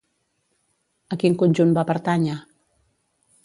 A 1.15 1.19
quin 1.25 1.37
conjunt 1.43 1.77
va 1.77 1.85
pertànyer? 1.93 2.41